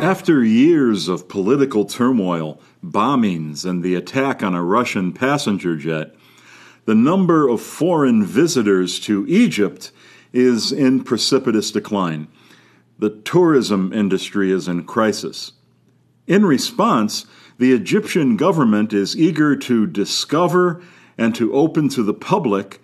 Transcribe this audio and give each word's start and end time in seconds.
After 0.00 0.42
years 0.42 1.08
of 1.08 1.28
political 1.28 1.84
turmoil, 1.84 2.58
bombings, 2.82 3.66
and 3.66 3.82
the 3.82 3.94
attack 3.94 4.42
on 4.42 4.54
a 4.54 4.64
Russian 4.64 5.12
passenger 5.12 5.76
jet, 5.76 6.14
the 6.86 6.94
number 6.94 7.46
of 7.46 7.60
foreign 7.60 8.24
visitors 8.24 8.98
to 9.00 9.26
Egypt 9.28 9.92
is 10.32 10.72
in 10.72 11.04
precipitous 11.04 11.70
decline. 11.70 12.28
The 12.98 13.10
tourism 13.10 13.92
industry 13.92 14.50
is 14.50 14.68
in 14.68 14.84
crisis. 14.84 15.52
In 16.26 16.46
response, 16.46 17.26
the 17.58 17.74
Egyptian 17.74 18.38
government 18.38 18.94
is 18.94 19.14
eager 19.14 19.54
to 19.54 19.86
discover 19.86 20.82
and 21.18 21.34
to 21.34 21.52
open 21.52 21.90
to 21.90 22.02
the 22.02 22.14
public 22.14 22.80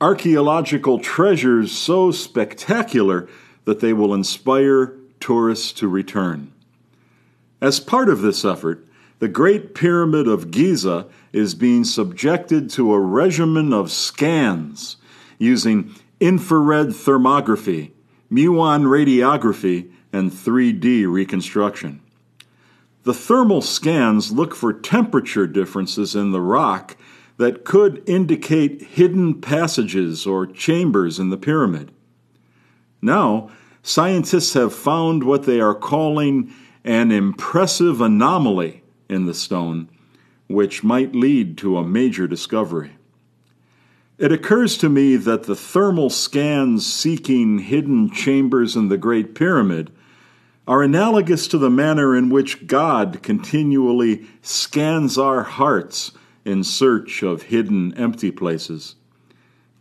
archaeological 0.00 1.00
treasures 1.00 1.72
so 1.72 2.12
spectacular 2.12 3.28
that 3.64 3.80
they 3.80 3.92
will 3.92 4.14
inspire 4.14 4.96
tourists 5.18 5.72
to 5.72 5.88
return. 5.88 6.52
As 7.60 7.80
part 7.80 8.08
of 8.08 8.22
this 8.22 8.44
effort, 8.44 8.86
the 9.18 9.28
Great 9.28 9.74
Pyramid 9.74 10.26
of 10.26 10.50
Giza 10.50 11.06
is 11.32 11.54
being 11.54 11.84
subjected 11.84 12.70
to 12.70 12.92
a 12.92 12.98
regimen 12.98 13.72
of 13.72 13.90
scans 13.90 14.96
using 15.38 15.94
infrared 16.20 16.88
thermography, 16.88 17.90
muon 18.32 18.84
radiography, 18.84 19.90
and 20.12 20.30
3D 20.30 21.10
reconstruction. 21.10 22.00
The 23.02 23.14
thermal 23.14 23.62
scans 23.62 24.32
look 24.32 24.54
for 24.54 24.72
temperature 24.72 25.46
differences 25.46 26.14
in 26.14 26.32
the 26.32 26.40
rock 26.40 26.96
that 27.36 27.64
could 27.64 28.02
indicate 28.06 28.82
hidden 28.82 29.40
passages 29.40 30.26
or 30.26 30.46
chambers 30.46 31.18
in 31.18 31.30
the 31.30 31.38
pyramid. 31.38 31.90
Now, 33.00 33.50
scientists 33.82 34.52
have 34.54 34.74
found 34.74 35.24
what 35.24 35.44
they 35.44 35.60
are 35.60 35.74
calling 35.74 36.52
an 36.84 37.10
impressive 37.10 38.00
anomaly 38.00 38.82
in 39.08 39.26
the 39.26 39.34
stone, 39.34 39.88
which 40.48 40.82
might 40.82 41.14
lead 41.14 41.58
to 41.58 41.76
a 41.76 41.86
major 41.86 42.26
discovery. 42.26 42.92
It 44.18 44.32
occurs 44.32 44.76
to 44.78 44.88
me 44.88 45.16
that 45.16 45.44
the 45.44 45.56
thermal 45.56 46.10
scans 46.10 46.90
seeking 46.90 47.60
hidden 47.60 48.10
chambers 48.10 48.76
in 48.76 48.88
the 48.88 48.98
Great 48.98 49.34
Pyramid 49.34 49.90
are 50.68 50.82
analogous 50.82 51.48
to 51.48 51.58
the 51.58 51.70
manner 51.70 52.14
in 52.14 52.28
which 52.28 52.66
God 52.66 53.22
continually 53.22 54.26
scans 54.42 55.16
our 55.16 55.42
hearts 55.42 56.12
in 56.44 56.64
search 56.64 57.22
of 57.22 57.44
hidden 57.44 57.94
empty 57.94 58.30
places. 58.30 58.94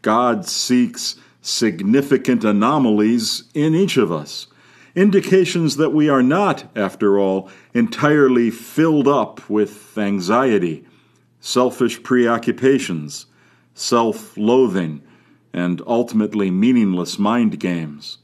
God 0.02 0.46
seeks 0.46 1.16
significant 1.42 2.44
anomalies 2.44 3.44
in 3.54 3.76
each 3.76 3.98
of 3.98 4.12
us, 4.12 4.48
indications 4.96 5.78
that 5.78 5.92
we 5.92 6.10
are 6.10 6.24
not, 6.24 6.70
after 6.76 7.20
all, 7.20 7.50
entirely 7.74 8.50
filled 8.50 9.08
up 9.08 9.50
with 9.50 9.98
anxiety, 9.98 10.86
selfish 11.40 12.02
preoccupations, 12.04 13.26
self 13.74 14.38
loathing, 14.38 15.02
and 15.54 15.82
ultimately 15.88 16.52
meaningless 16.52 17.18
mind 17.18 17.60
games. 17.60 18.20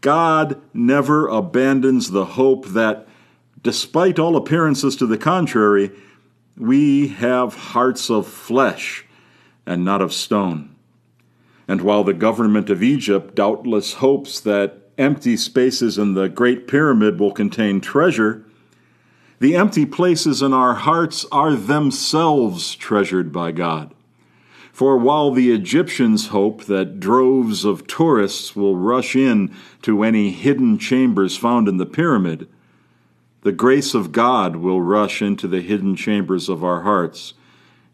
God 0.00 0.60
never 0.72 1.26
abandons 1.26 2.10
the 2.10 2.24
hope 2.24 2.66
that, 2.68 3.08
despite 3.62 4.18
all 4.18 4.36
appearances 4.36 4.94
to 4.96 5.06
the 5.06 5.18
contrary, 5.18 5.90
we 6.56 7.08
have 7.08 7.54
hearts 7.54 8.08
of 8.10 8.26
flesh 8.26 9.04
and 9.66 9.84
not 9.84 10.00
of 10.00 10.12
stone. 10.12 10.74
And 11.68 11.80
while 11.80 12.04
the 12.04 12.14
government 12.14 12.70
of 12.70 12.82
Egypt 12.82 13.34
doubtless 13.34 13.94
hopes 13.94 14.38
that 14.40 14.85
empty 14.98 15.36
spaces 15.36 15.98
in 15.98 16.14
the 16.14 16.28
Great 16.28 16.66
Pyramid 16.66 17.18
will 17.18 17.32
contain 17.32 17.80
treasure, 17.80 18.44
the 19.38 19.54
empty 19.54 19.84
places 19.84 20.40
in 20.40 20.54
our 20.54 20.74
hearts 20.74 21.26
are 21.30 21.54
themselves 21.54 22.74
treasured 22.74 23.32
by 23.32 23.52
God. 23.52 23.92
For 24.72 24.96
while 24.96 25.30
the 25.30 25.52
Egyptians 25.52 26.28
hope 26.28 26.64
that 26.64 27.00
droves 27.00 27.64
of 27.64 27.86
tourists 27.86 28.54
will 28.54 28.76
rush 28.76 29.16
in 29.16 29.54
to 29.82 30.02
any 30.02 30.30
hidden 30.30 30.78
chambers 30.78 31.36
found 31.36 31.68
in 31.68 31.78
the 31.78 31.86
pyramid, 31.86 32.48
the 33.42 33.52
grace 33.52 33.94
of 33.94 34.12
God 34.12 34.56
will 34.56 34.82
rush 34.82 35.22
into 35.22 35.46
the 35.46 35.60
hidden 35.60 35.96
chambers 35.96 36.48
of 36.48 36.64
our 36.64 36.82
hearts 36.82 37.34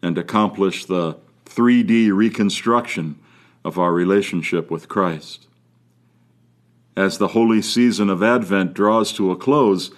and 0.01 0.17
accomplish 0.17 0.85
the 0.85 1.17
3D 1.45 2.11
reconstruction 2.13 3.17
of 3.63 3.77
our 3.77 3.93
relationship 3.93 4.71
with 4.71 4.89
Christ. 4.89 5.47
As 6.95 7.17
the 7.17 7.29
holy 7.29 7.61
season 7.61 8.09
of 8.09 8.21
Advent 8.21 8.73
draws 8.73 9.11
to 9.13 9.31
a 9.31 9.35
close, 9.35 9.91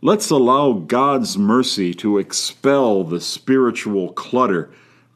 let's 0.00 0.30
allow 0.30 0.72
God's 0.72 1.36
mercy 1.36 1.92
to 1.94 2.18
expel 2.18 3.02
the 3.02 3.20
spiritual 3.20 4.12
clutter 4.12 4.70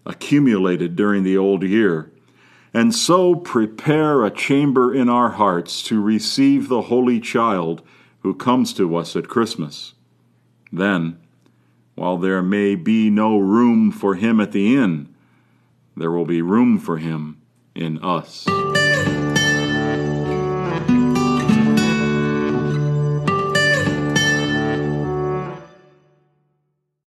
accumulated 0.04 0.96
during 0.96 1.22
the 1.22 1.36
old 1.36 1.62
year, 1.62 2.10
and 2.74 2.92
so 2.92 3.36
prepare 3.36 4.24
a 4.24 4.30
chamber 4.30 4.92
in 4.92 5.08
our 5.08 5.30
hearts 5.30 5.82
to 5.84 6.02
receive 6.02 6.68
the 6.68 6.82
Holy 6.82 7.20
Child 7.20 7.82
who 8.20 8.34
comes 8.34 8.72
to 8.74 8.96
us 8.96 9.14
at 9.14 9.28
Christmas. 9.28 9.92
Then, 10.72 11.18
while 11.94 12.16
there 12.16 12.42
may 12.42 12.74
be 12.74 13.10
no 13.10 13.38
room 13.38 13.92
for 13.92 14.16
him 14.16 14.40
at 14.40 14.50
the 14.50 14.74
inn, 14.74 15.14
there 15.96 16.10
will 16.10 16.24
be 16.24 16.42
room 16.42 16.78
for 16.78 16.98
him 16.98 17.40
in 17.74 18.02
us. 18.02 18.46